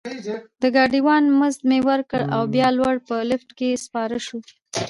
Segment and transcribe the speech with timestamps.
[0.61, 4.39] د ګاډي وان مزد مې ورکړ او بیا لوړ په لفټ کې سپاره شوو.